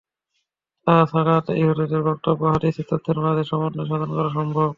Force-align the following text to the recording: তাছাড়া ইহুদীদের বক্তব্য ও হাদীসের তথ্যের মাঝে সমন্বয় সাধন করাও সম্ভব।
তাছাড়া 0.87 1.35
ইহুদীদের 1.55 2.01
বক্তব্য 2.09 2.41
ও 2.43 2.51
হাদীসের 2.53 2.87
তথ্যের 2.91 3.17
মাঝে 3.19 3.43
সমন্বয় 3.43 3.87
সাধন 3.89 4.09
করাও 4.15 4.35
সম্ভব। 4.37 4.69